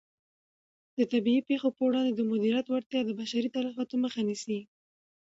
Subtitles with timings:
[0.97, 4.59] د طبیعي پېښو په وړاندې د مدیریت وړتیا د بشري تلفاتو مخه نیسي.